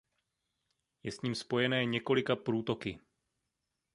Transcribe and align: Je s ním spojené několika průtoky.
Je 1.03 1.11
s 1.11 1.21
ním 1.21 1.35
spojené 1.35 1.85
několika 1.85 2.35
průtoky. 2.35 2.99